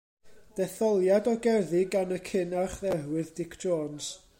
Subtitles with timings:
[0.59, 4.15] Detholiad o gerddi gan y cyn-archdderwydd Dic Jones.